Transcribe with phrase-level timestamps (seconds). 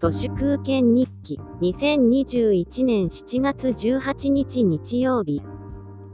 [0.00, 5.42] 都市空間日記2021年7月18日日曜日。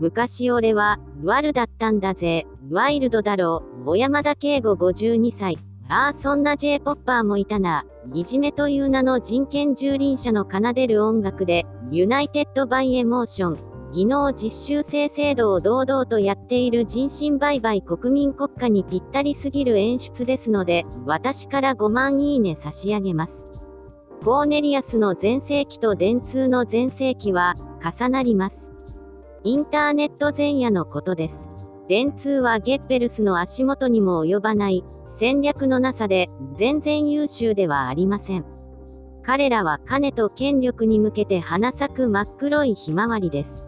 [0.00, 2.48] 昔俺はワルだったんだぜ。
[2.68, 3.90] ワイルドだろう。
[3.90, 5.58] 小山田圭吾52歳。
[5.88, 7.84] ああそんな J ポッパーもいたな。
[8.12, 13.58] いじめという名の人権蹂躙者の奏でる音楽で United by Emotion。
[13.92, 23.45] 技能実習生制度を堂々とやっている人身売買国民国家にぴったりすぎる演出ですので私から5万いいね差し上げます。
[24.24, 28.70] コーネリアスの全盛期と電通の全盛期は重なります。
[29.44, 31.48] インターネット前夜のことです。
[31.88, 34.84] 電通はゲッペルスの足元にも及ばない
[35.18, 38.44] 戦略のなさで全然優秀ではありません。
[39.22, 43.64] 彼らは金と権力に向けて花咲く真っ黒いひまわりです。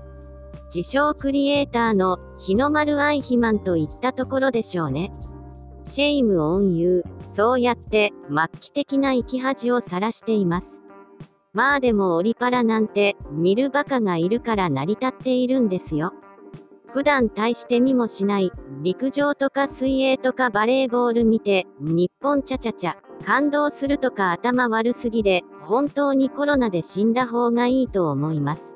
[0.74, 5.10] 自称クリエイターの日の丸愛肥満といったところでしょうね。
[5.86, 7.17] Shame on you。
[7.38, 10.82] そうやって末期的な生き恥を晒しています。
[11.52, 16.14] まあでもオリパラなんて見るバカがいるから成り立っているんですよ。
[16.88, 18.50] 普段大して見もしない
[18.82, 28.74] 陸上とか水泳とかバレーボール見て日本ちゃちゃちゃ感動するとか頭悪すぎで本当にコロナで死んだ方がいいと思います。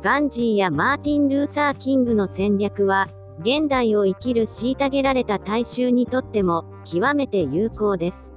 [0.00, 3.08] ガンジーやマーティン・ルーサー・キングの戦略は
[3.40, 8.32] 現代を生きる虐げられた大衆にとっても極めて有効です。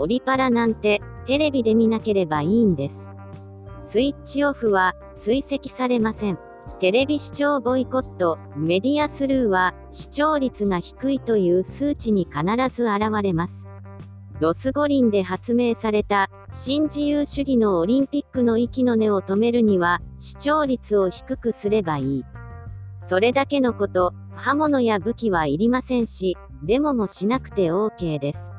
[0.00, 3.08] オリパラなんてテレビで見なければいいんです。
[3.82, 6.38] スイッチオフは追跡されません。
[6.80, 13.68] テレビ視聴ボイコット、メディアスルーは視聴率が低いという数値に必ず現れます。
[14.40, 22.24] ロス五輪で発明された新自由主義のオリンピックの息の根を止めるには視聴率を低くすればいい。
[23.04, 28.54] それだけのこと、刃物や武器はいりませんし、デモもしなくて OK です。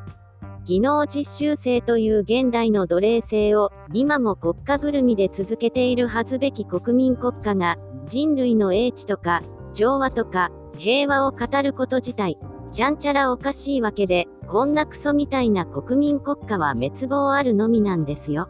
[0.65, 7.77] 技能実習生という現代の奴隷制を今も国家ぐるみで続けているはずべき国民国家が
[8.07, 9.43] 人類の英知とか
[9.73, 12.39] 調和とか平和を語ること自体
[12.71, 18.49] ちゃんちゃらおかしいわけでこんなクソみたいな国民国家は滅亡あるのみなんですよ。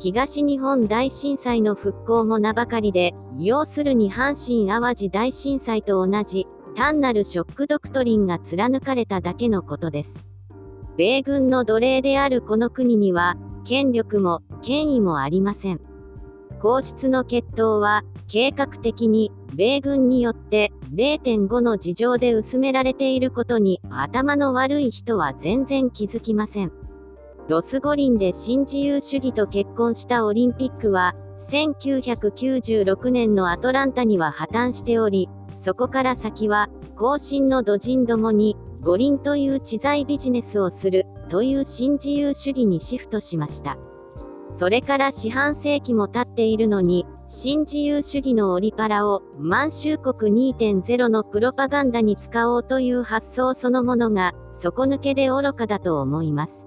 [0.00, 10.24] 東日本大震災の復興も名ばかりで、要するに阪神・淡路大震災と同じ、単なるショックドクトリンが貫かれただけのことです。
[10.96, 15.80] 米軍の奴隷であるこの国には、権力も権威もありません。
[16.62, 26.79] 皇室の決闘は、計画的に、米軍によって0.5の事情で薄められていることに、頭の悪い人は全然気づきません。
[27.50, 31.16] ロス五輪で新自由主義と結婚したオリンピックは、
[31.50, 43.76] 1996年のアトランタには破綻しており、そこから先は、後進の土人どもに、五輪という知財ビジネスをする、という新自由主義にシフトしました。
[44.54, 56.59] それから四半世紀も経っているのに、新自由主義のオリパラを満州国2.0のプロパガンダに使おうという発想そのものが底抜けで愚かだと思います。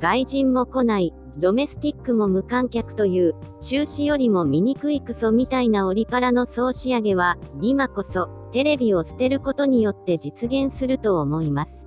[0.00, 11.86] 外人も来ない、ドメスティックも無観客という、中止よりも醜いクソみたいなオリパラの総仕上げは、今こそ、テレビを捨てることによって実現すると思います。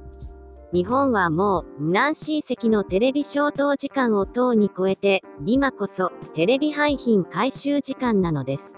[0.72, 8.74] 日本はもう、ナンシー席のテレビ消灯時間を等に超えて、今こそ、テレビ配信回収時間なのです。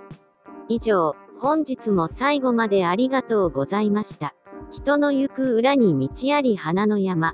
[0.68, 4.34] 以上、本日も最後までありがとうございました。
[4.72, 7.34] 人の行く裏に道あり花の山。